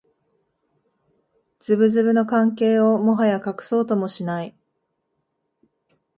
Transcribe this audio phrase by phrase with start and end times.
[1.59, 4.55] ズブズブの関係をもはや隠そうともしない